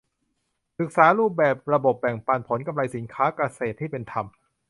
[0.79, 4.25] ศึกษารูปแบบระบบแบ่งปันผลกำไรสินค้าเกษตรที่เป็นธรรม